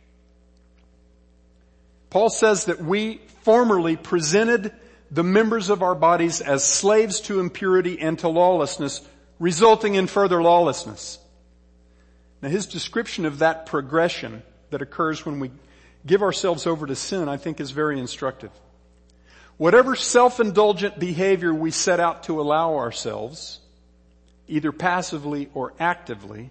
[2.08, 4.72] Paul says that we formerly presented
[5.10, 9.00] the members of our bodies as slaves to impurity and to lawlessness
[9.38, 11.18] resulting in further lawlessness.
[12.42, 15.50] Now his description of that progression that occurs when we
[16.06, 18.50] give ourselves over to sin, I think is very instructive.
[19.56, 23.58] Whatever self-indulgent behavior we set out to allow ourselves,
[24.46, 26.50] either passively or actively,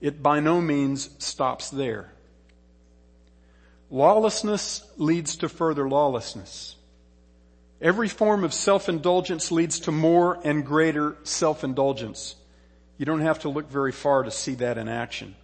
[0.00, 2.12] it by no means stops there.
[3.90, 6.76] Lawlessness leads to further lawlessness.
[7.84, 12.34] Every form of self-indulgence leads to more and greater self-indulgence.
[12.96, 15.34] You don't have to look very far to see that in action.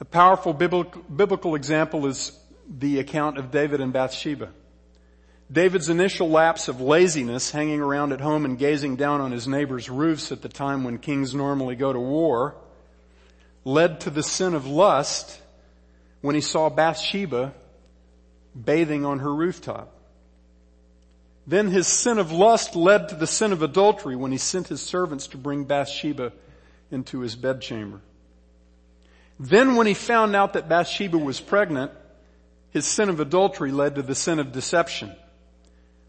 [0.00, 2.32] A powerful biblical, example is
[2.66, 4.48] the account of David and Bathsheba.
[5.52, 9.90] David's initial lapse of laziness, hanging around at home and gazing down on his neighbors'
[9.90, 12.56] roofs at the time when kings normally go to war,
[13.66, 15.42] led to the sin of lust
[16.22, 17.52] when he saw Bathsheba
[18.58, 19.92] bathing on her rooftop.
[21.46, 24.80] Then his sin of lust led to the sin of adultery when he sent his
[24.80, 26.32] servants to bring Bathsheba
[26.90, 28.00] into his bedchamber.
[29.38, 31.92] Then when he found out that Bathsheba was pregnant,
[32.70, 35.14] his sin of adultery led to the sin of deception.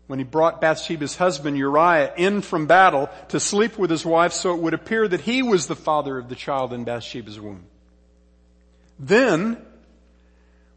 [0.08, 4.56] When he brought Bathsheba's husband Uriah in from battle to sleep with his wife so
[4.56, 7.66] it would appear that he was the father of the child in Bathsheba's womb.
[8.98, 9.58] Then,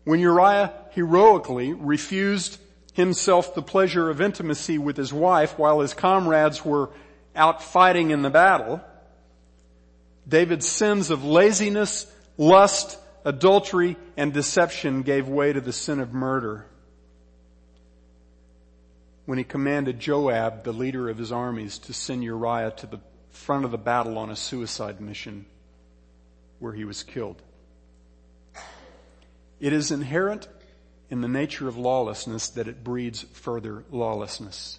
[0.05, 2.59] when Uriah heroically refused
[2.93, 6.91] himself the pleasure of intimacy with his wife while his comrades were
[7.35, 8.81] out fighting in the battle,
[10.29, 16.67] David's sins of laziness, lust, adultery, and deception gave way to the sin of murder
[19.31, 22.99] when he commanded Joab, the leader of his armies, to send Uriah to the
[23.31, 25.47] front of the battle on a suicide mission
[26.59, 27.41] where he was killed.
[29.61, 30.49] It is inherent
[31.11, 34.79] in the nature of lawlessness that it breeds further lawlessness.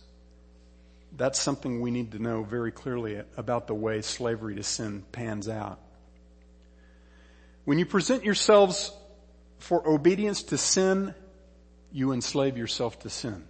[1.16, 5.50] That's something we need to know very clearly about the way slavery to sin pans
[5.50, 5.80] out.
[7.66, 8.92] When you present yourselves
[9.60, 11.14] for obedience to sin,
[11.92, 13.44] you enslave yourself to sin.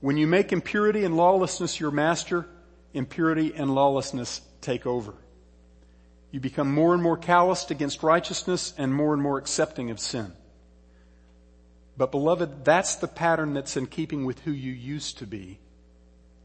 [0.00, 2.46] When you make impurity and lawlessness your master,
[2.94, 5.14] impurity and lawlessness take over.
[6.30, 10.32] You become more and more calloused against righteousness and more and more accepting of sin.
[11.96, 15.58] But beloved, that's the pattern that's in keeping with who you used to be,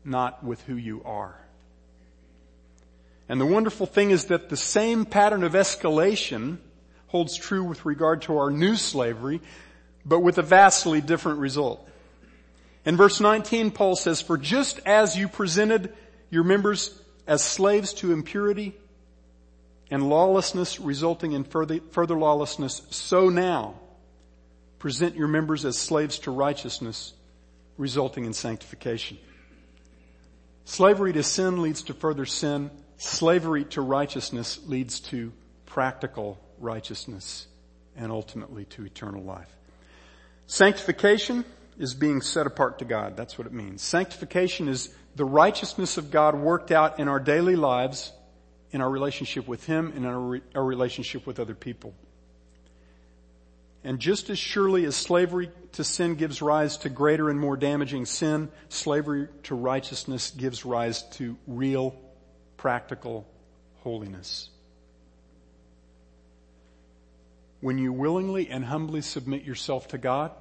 [0.04, 1.40] not with who you are.
[3.30, 6.58] And the wonderful thing is that the same pattern of escalation
[7.08, 9.42] holds true with regard to our new slavery,
[10.06, 11.88] but with a vastly different result.
[12.86, 15.94] In verse 19, Paul says, For just as you presented
[16.30, 18.76] your members as slaves to impurity
[19.92, 23.76] and lawlessness resulting in further, further lawlessness, so now
[24.88, 27.12] present your members as slaves to righteousness
[27.78, 29.18] resulting in sanctification.
[30.64, 32.72] Slavery to sin leads to further sin.
[32.96, 35.34] Slavery to righteousness leads to
[35.66, 37.48] practical righteousness
[37.98, 39.54] and ultimately to eternal life.
[40.46, 41.44] Sanctification
[41.78, 43.18] is being set apart to God.
[43.18, 43.82] That's what it means.
[43.82, 48.14] Sanctification is the righteousness of God worked out in our daily lives,
[48.72, 51.94] in our relationship with Him, and in our, re- our relationship with other people.
[53.84, 58.06] And just as surely as slavery to sin gives rise to greater and more damaging
[58.06, 61.96] sin, slavery to righteousness gives rise to real,
[62.58, 63.28] practical
[63.82, 64.50] holiness.
[67.62, 70.32] When you willingly and humbly submit yourself to God,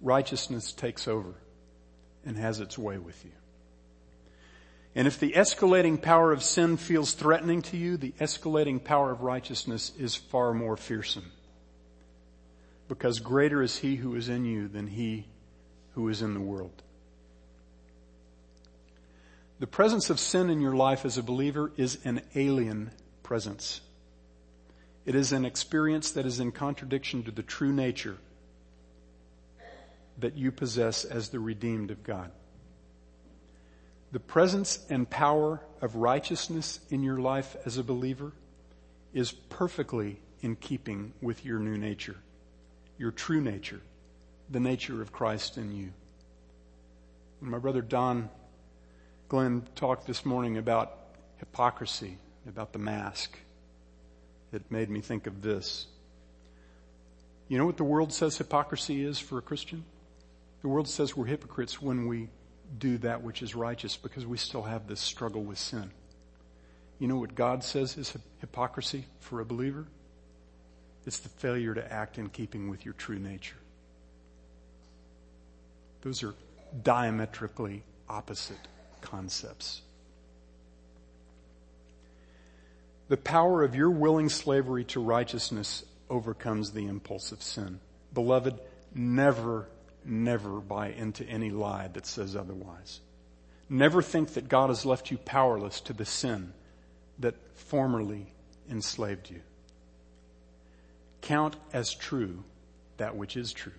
[0.00, 1.34] righteousness takes over
[2.24, 3.32] and has its way with you.
[4.94, 9.22] And if the escalating power of sin feels threatening to you, the escalating power of
[9.22, 11.32] righteousness is far more fearsome.
[12.88, 15.26] Because greater is he who is in you than he
[15.94, 16.82] who is in the world.
[19.58, 22.90] The presence of sin in your life as a believer is an alien
[23.22, 23.80] presence.
[25.04, 28.18] It is an experience that is in contradiction to the true nature
[30.18, 32.30] that you possess as the redeemed of God.
[34.12, 38.32] The presence and power of righteousness in your life as a believer
[39.14, 42.16] is perfectly in keeping with your new nature,
[43.02, 43.80] your true nature,
[44.48, 45.92] the nature of Christ in you.
[47.40, 48.30] My brother Don
[49.28, 50.98] Glenn talked this morning about
[51.38, 52.16] hypocrisy,
[52.48, 53.36] about the mask.
[54.52, 55.88] It made me think of this.
[57.48, 59.84] You know what the world says hypocrisy is for a Christian?
[60.60, 62.28] The world says we're hypocrites when we
[62.78, 65.90] do that which is righteous because we still have this struggle with sin.
[67.00, 69.88] You know what God says is hypocrisy for a believer?
[71.06, 73.56] It's the failure to act in keeping with your true nature.
[76.02, 76.34] Those are
[76.82, 78.68] diametrically opposite
[79.00, 79.82] concepts.
[83.08, 87.80] The power of your willing slavery to righteousness overcomes the impulse of sin.
[88.14, 88.58] Beloved,
[88.94, 89.68] never,
[90.04, 93.00] never buy into any lie that says otherwise.
[93.68, 96.52] Never think that God has left you powerless to the sin
[97.18, 98.32] that formerly
[98.70, 99.40] enslaved you.
[101.22, 102.44] Count as true
[102.98, 103.72] that which is true.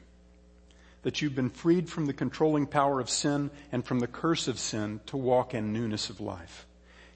[1.03, 4.57] That you've been freed from the controlling power of sin and from the curse of
[4.57, 6.65] sin to walk in newness of life.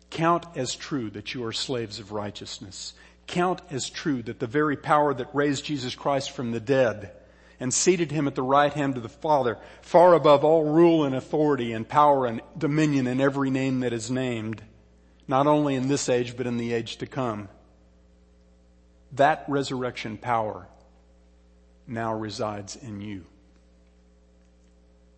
[0.10, 2.94] Count as true that you are slaves of righteousness.
[3.26, 7.12] Count as true that the very power that raised Jesus Christ from the dead
[7.60, 11.16] and seated him at the right hand of the Father, far above all rule and
[11.16, 14.62] authority and power and dominion and every name that is named,
[15.28, 17.50] not only in this age, but in the age to come.
[19.14, 20.68] That resurrection power
[21.88, 23.26] now resides in you.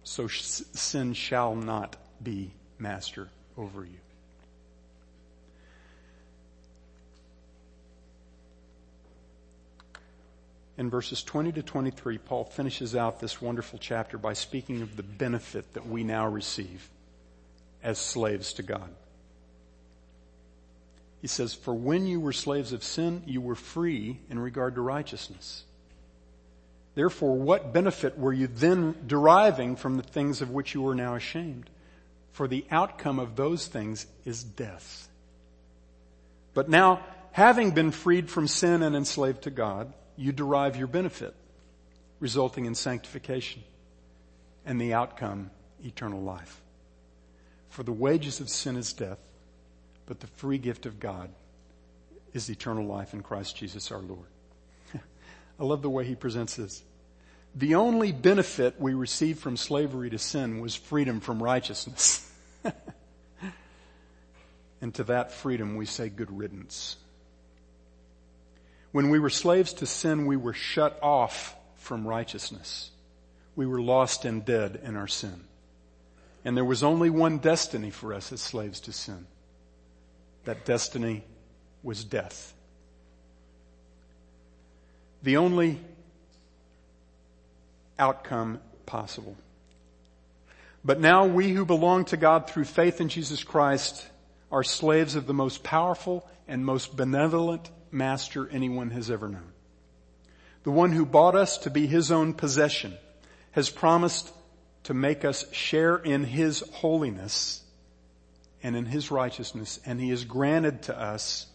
[0.03, 3.99] So sin shall not be master over you.
[10.79, 15.03] in verses 20 to 23, Paul finishes out this wonderful chapter by speaking of the
[15.03, 16.89] benefit that we now receive
[17.83, 18.89] as slaves to God.
[21.21, 24.81] He says, For when you were slaves of sin, you were free in regard to
[24.81, 25.63] righteousness.
[26.95, 31.15] Therefore, what benefit were you then deriving from the things of which you are now
[31.15, 31.69] ashamed?
[32.31, 35.07] For the outcome of those things is death.
[36.53, 41.35] But now, having been freed from sin and enslaved to God, you derive your benefit,
[42.19, 43.63] resulting in sanctification
[44.65, 45.51] and the outcome,
[45.83, 46.61] eternal life.
[47.69, 49.19] For the wages of sin is death,
[50.09, 51.29] but the free gift of God
[52.33, 54.25] is eternal life in Christ Jesus our Lord.
[55.59, 56.83] I love the way he presents this.
[57.53, 62.27] The only benefit we received from slavery to sin was freedom from righteousness.
[64.81, 66.97] and to that freedom we say good riddance.
[68.91, 72.89] When we were slaves to sin, we were shut off from righteousness.
[73.55, 75.43] We were lost and dead in our sin.
[76.43, 79.27] And there was only one destiny for us as slaves to sin.
[80.49, 81.23] That destiny
[81.83, 82.55] was death.
[85.21, 85.79] The only
[87.99, 89.37] outcome possible.
[90.83, 94.03] But now we who belong to God through faith in Jesus Christ
[94.51, 99.51] are slaves of the most powerful and most benevolent master anyone has ever known.
[100.63, 102.97] The one who bought us to be his own possession
[103.51, 104.27] has promised
[104.85, 107.61] to make us share in his holiness
[108.61, 111.47] and in his righteousness, and he has granted to us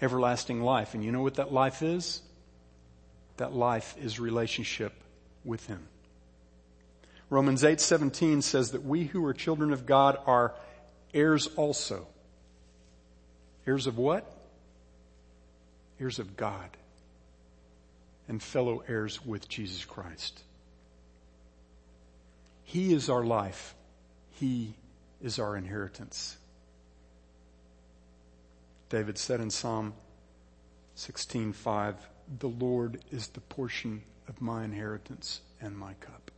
[0.00, 0.94] everlasting life.
[0.94, 2.22] And you know what that life is?
[3.36, 4.92] That life is relationship
[5.44, 5.86] with him.
[7.28, 10.54] Romans 8:17 says that we who are children of God are
[11.14, 12.06] heirs also.
[13.66, 14.36] Heirs of what?
[16.00, 16.70] heirs of God
[18.26, 20.42] and fellow heirs with Jesus Christ.
[22.64, 23.74] He is our life.
[24.32, 24.74] He
[25.20, 26.36] is our inheritance.
[28.88, 29.94] David said in Psalm
[30.96, 31.96] 16:5,
[32.38, 36.30] "The Lord is the portion of my inheritance and my cup."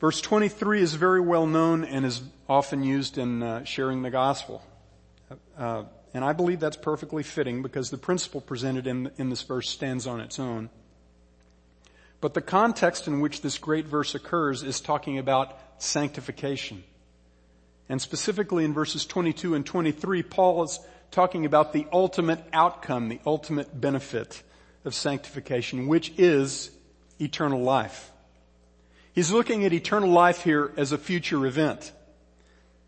[0.00, 4.62] Verse 23 is very well known and is often used in uh, sharing the gospel.
[5.56, 9.68] Uh, and I believe that's perfectly fitting because the principle presented in, in this verse
[9.70, 10.70] stands on its own.
[12.20, 16.84] But the context in which this great verse occurs is talking about sanctification.
[17.88, 20.78] And specifically in verses 22 and 23, Paul is
[21.10, 24.42] talking about the ultimate outcome, the ultimate benefit
[24.84, 26.70] of sanctification, which is
[27.20, 28.10] eternal life.
[29.12, 31.92] He's looking at eternal life here as a future event.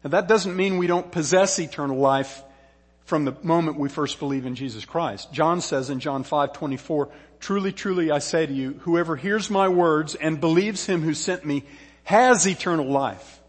[0.03, 2.43] And that doesn't mean we don't possess eternal life
[3.05, 5.33] from the moment we first believe in Jesus Christ.
[5.33, 7.09] John says in John 5, 24,
[7.39, 11.45] truly, truly I say to you, whoever hears my words and believes him who sent
[11.45, 11.63] me
[12.07, 13.41] has eternal life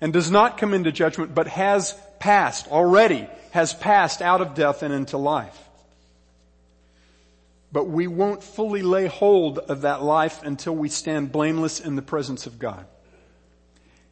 [0.00, 4.82] and does not come into judgment, but has passed already, has passed out of death
[4.82, 5.56] and into life.
[7.70, 12.02] But we won't fully lay hold of that life until we stand blameless in the
[12.02, 12.84] presence of God.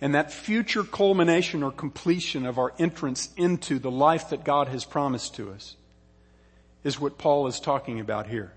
[0.00, 4.84] And that future culmination or completion of our entrance into the life that God has
[4.84, 5.74] promised to us
[6.84, 8.52] is what Paul is talking about here.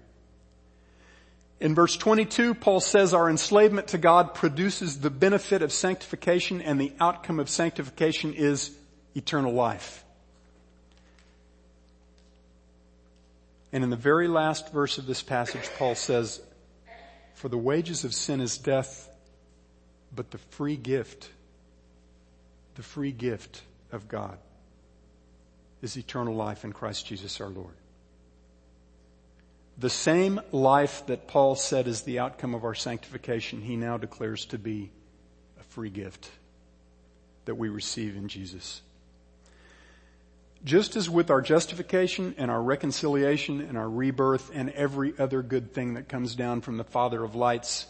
[1.59, 6.79] In verse 22, Paul says our enslavement to God produces the benefit of sanctification and
[6.79, 8.71] the outcome of sanctification is
[9.15, 10.03] eternal life.
[13.71, 16.41] And in the very last verse of this passage, Paul says,
[17.33, 19.09] for the wages of sin is death,
[20.15, 21.29] but the free gift,
[22.75, 24.37] the free gift of God
[25.81, 27.73] is eternal life in Christ Jesus our Lord.
[29.78, 34.45] The same life that Paul said is the outcome of our sanctification, he now declares
[34.45, 34.91] to be
[35.59, 36.30] a free gift
[37.45, 38.82] that we receive in Jesus.
[40.63, 45.74] Just as with our justification and our reconciliation and our rebirth and every other good
[45.74, 47.86] thing that comes down from the Father of lights,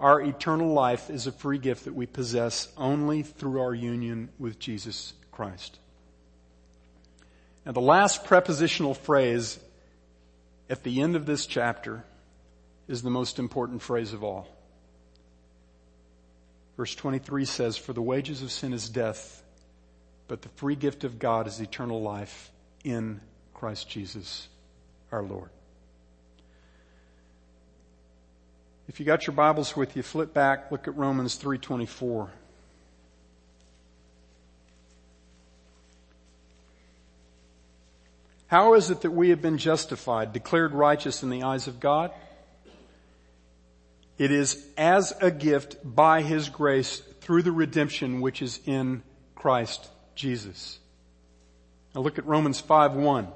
[0.00, 4.58] our eternal life is a free gift that we possess only through our union with
[4.58, 5.78] Jesus Christ.
[7.66, 9.58] And the last prepositional phrase
[10.70, 12.04] at the end of this chapter
[12.86, 14.48] is the most important phrase of all.
[16.76, 19.42] Verse 23 says, For the wages of sin is death,
[20.28, 22.50] but the free gift of God is eternal life
[22.84, 23.20] in
[23.54, 24.48] Christ Jesus
[25.10, 25.50] our Lord.
[28.88, 32.30] If you got your Bibles with you, flip back, look at Romans 324.
[38.48, 42.10] How is it that we have been justified, declared righteous in the eyes of God?
[44.16, 49.02] It is as a gift by His grace through the redemption which is in
[49.34, 50.78] Christ Jesus.
[51.94, 53.28] Now look at Romans 5 1.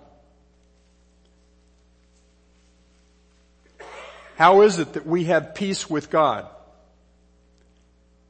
[4.37, 6.49] How is it that we have peace with God?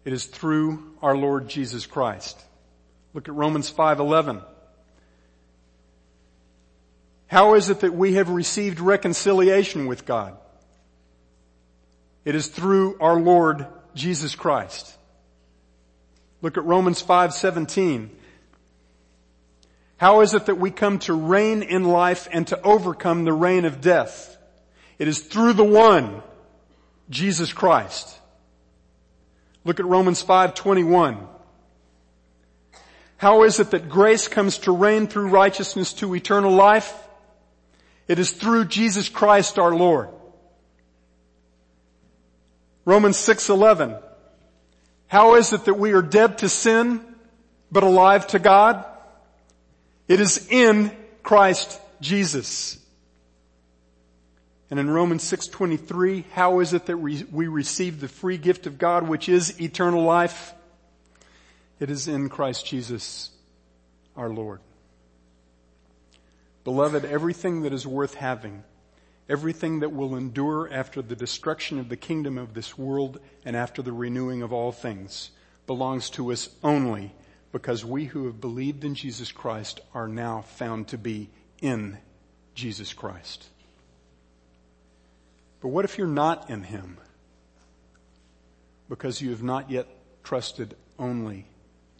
[0.04, 2.38] It is through our Lord Jesus Christ.
[3.14, 4.42] Look at Romans 5:11.
[7.32, 10.36] How is it that we have received reconciliation with God?
[12.26, 14.94] It is through our Lord Jesus Christ.
[16.42, 18.10] Look at Romans 5:17.
[19.96, 23.64] How is it that we come to reign in life and to overcome the reign
[23.64, 24.36] of death?
[24.98, 26.22] It is through the one,
[27.08, 28.14] Jesus Christ.
[29.64, 31.26] Look at Romans 5:21.
[33.16, 37.01] How is it that grace comes to reign through righteousness to eternal life?
[38.08, 40.08] It is through Jesus Christ our Lord.
[42.84, 43.96] Romans 6:11.
[45.06, 47.04] How is it that we are dead to sin
[47.70, 48.84] but alive to God?
[50.08, 50.90] It is in
[51.22, 52.78] Christ Jesus.
[54.70, 59.06] And in Romans 6:23, how is it that we receive the free gift of God
[59.06, 60.54] which is eternal life?
[61.78, 63.30] It is in Christ Jesus
[64.16, 64.60] our Lord.
[66.64, 68.62] Beloved, everything that is worth having,
[69.28, 73.82] everything that will endure after the destruction of the kingdom of this world and after
[73.82, 75.30] the renewing of all things
[75.66, 77.12] belongs to us only
[77.52, 81.98] because we who have believed in Jesus Christ are now found to be in
[82.54, 83.46] Jesus Christ.
[85.60, 86.98] But what if you're not in Him?
[88.88, 89.86] Because you have not yet
[90.24, 91.46] trusted only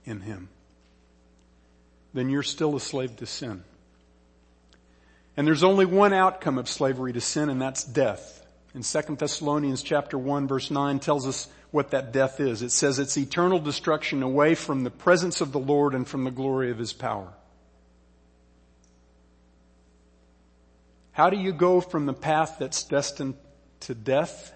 [0.04, 0.48] in Him.
[2.14, 3.62] Then you're still a slave to sin.
[5.36, 8.44] And there's only one outcome of slavery to sin and that's death.
[8.74, 12.62] In 2 Thessalonians chapter 1 verse 9 tells us what that death is.
[12.62, 16.30] It says it's eternal destruction away from the presence of the Lord and from the
[16.30, 17.32] glory of His power.
[21.12, 23.34] How do you go from the path that's destined
[23.80, 24.52] to death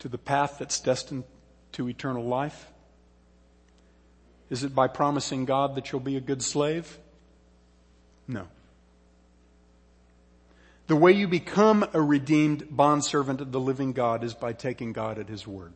[0.00, 1.24] to the path that's destined
[1.72, 2.70] to eternal life?
[4.50, 6.98] Is it by promising God that you'll be a good slave?
[8.28, 8.46] No.
[10.86, 15.18] The way you become a redeemed bondservant of the living God is by taking God
[15.18, 15.72] at His word.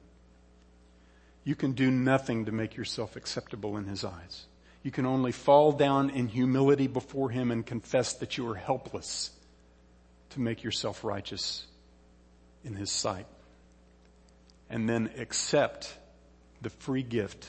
[1.44, 4.46] You can do nothing to make yourself acceptable in His eyes.
[4.82, 9.30] You can only fall down in humility before Him and confess that you are helpless
[10.30, 11.66] to make yourself righteous
[12.64, 13.26] in His sight.
[14.70, 15.94] And then accept
[16.62, 17.46] the free gift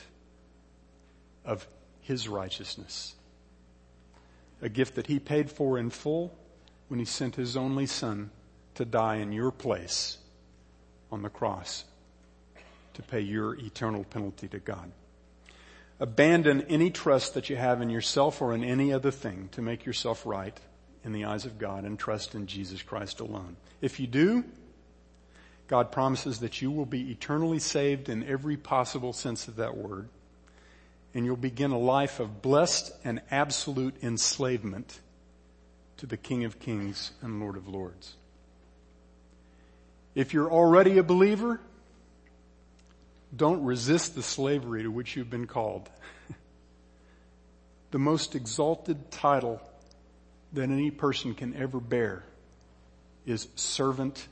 [1.44, 1.66] of
[2.02, 3.14] His righteousness
[4.64, 6.32] a gift that he paid for in full
[6.88, 8.30] when he sent his only son
[8.74, 10.16] to die in your place
[11.12, 11.84] on the cross
[12.94, 14.90] to pay your eternal penalty to God.
[16.00, 19.84] Abandon any trust that you have in yourself or in any other thing to make
[19.84, 20.58] yourself right
[21.04, 23.56] in the eyes of God and trust in Jesus Christ alone.
[23.82, 24.44] If you do,
[25.68, 30.08] God promises that you will be eternally saved in every possible sense of that word
[31.14, 35.00] and you'll begin a life of blessed and absolute enslavement
[35.96, 38.14] to the King of Kings and Lord of Lords.
[40.14, 41.60] If you're already a believer,
[43.34, 45.88] don't resist the slavery to which you've been called.
[47.92, 49.60] the most exalted title
[50.52, 52.24] that any person can ever bear
[53.26, 54.26] is servant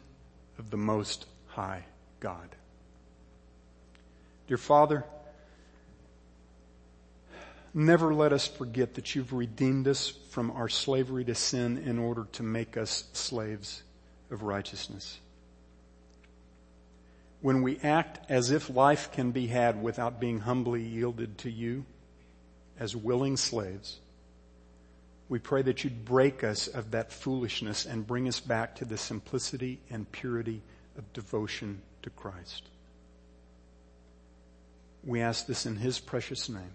[0.59, 1.85] of the Most High
[2.21, 2.49] God.
[4.47, 5.05] Dear Father,
[7.75, 12.27] Never let us forget that you've redeemed us from our slavery to sin in order
[12.33, 13.83] to make us slaves
[14.31, 15.19] of righteousness.
[17.41, 21.87] When we act as if life can be had without being humbly yielded to you
[22.79, 23.99] as willing slaves,
[25.31, 28.99] we pray that you'd break us of that foolishness and bring us back to the
[28.99, 30.61] simplicity and purity
[30.99, 32.69] of devotion to Christ.
[35.03, 36.75] We ask this in His precious name